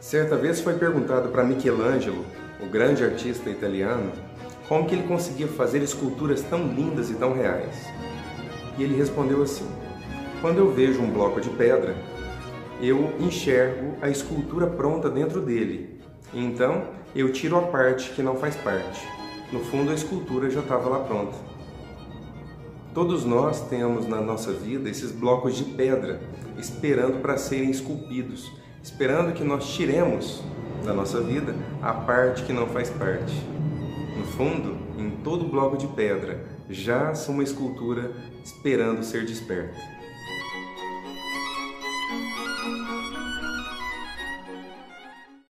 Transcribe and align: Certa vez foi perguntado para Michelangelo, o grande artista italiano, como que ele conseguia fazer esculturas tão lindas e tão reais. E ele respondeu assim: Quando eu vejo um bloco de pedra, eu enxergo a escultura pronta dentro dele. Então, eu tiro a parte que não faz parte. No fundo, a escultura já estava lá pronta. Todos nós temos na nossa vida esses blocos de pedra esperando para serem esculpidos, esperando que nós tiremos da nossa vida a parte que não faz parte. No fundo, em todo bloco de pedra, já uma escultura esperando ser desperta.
Certa 0.00 0.36
vez 0.36 0.60
foi 0.60 0.74
perguntado 0.74 1.30
para 1.30 1.42
Michelangelo, 1.42 2.26
o 2.60 2.66
grande 2.66 3.02
artista 3.02 3.48
italiano, 3.48 4.12
como 4.68 4.86
que 4.86 4.94
ele 4.94 5.08
conseguia 5.08 5.48
fazer 5.48 5.82
esculturas 5.82 6.42
tão 6.42 6.66
lindas 6.66 7.08
e 7.08 7.14
tão 7.14 7.32
reais. 7.32 7.86
E 8.76 8.82
ele 8.82 8.94
respondeu 8.94 9.42
assim: 9.42 9.66
Quando 10.42 10.58
eu 10.58 10.70
vejo 10.70 11.00
um 11.00 11.10
bloco 11.10 11.40
de 11.40 11.48
pedra, 11.48 11.96
eu 12.78 13.14
enxergo 13.18 13.96
a 14.02 14.10
escultura 14.10 14.66
pronta 14.66 15.08
dentro 15.08 15.40
dele. 15.40 15.98
Então, 16.34 16.88
eu 17.14 17.32
tiro 17.32 17.56
a 17.56 17.62
parte 17.62 18.10
que 18.10 18.22
não 18.22 18.36
faz 18.36 18.54
parte. 18.56 19.00
No 19.50 19.60
fundo, 19.60 19.90
a 19.90 19.94
escultura 19.94 20.50
já 20.50 20.60
estava 20.60 20.90
lá 20.90 20.98
pronta. 20.98 21.38
Todos 22.94 23.24
nós 23.24 23.68
temos 23.68 24.06
na 24.06 24.20
nossa 24.20 24.52
vida 24.52 24.90
esses 24.90 25.10
blocos 25.12 25.56
de 25.56 25.64
pedra 25.64 26.20
esperando 26.58 27.22
para 27.22 27.38
serem 27.38 27.70
esculpidos, 27.70 28.52
esperando 28.82 29.32
que 29.32 29.42
nós 29.42 29.66
tiremos 29.72 30.42
da 30.84 30.92
nossa 30.92 31.18
vida 31.22 31.54
a 31.80 31.94
parte 31.94 32.42
que 32.42 32.52
não 32.52 32.66
faz 32.66 32.90
parte. 32.90 33.32
No 34.14 34.24
fundo, 34.26 34.76
em 34.98 35.10
todo 35.24 35.48
bloco 35.48 35.78
de 35.78 35.86
pedra, 35.86 36.44
já 36.68 37.14
uma 37.28 37.42
escultura 37.42 38.12
esperando 38.44 39.02
ser 39.02 39.24
desperta. 39.24 40.01